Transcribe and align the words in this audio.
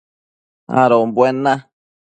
adombuen 0.81 1.37
na 1.43 1.53